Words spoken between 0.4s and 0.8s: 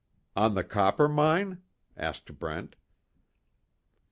the